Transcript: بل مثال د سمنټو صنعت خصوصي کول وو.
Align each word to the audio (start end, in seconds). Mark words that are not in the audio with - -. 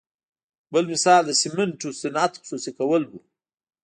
بل 0.73 0.83
مثال 0.91 1.21
د 1.27 1.31
سمنټو 1.41 1.89
صنعت 2.01 2.33
خصوصي 2.41 2.71
کول 2.79 3.03
وو. 3.07 3.19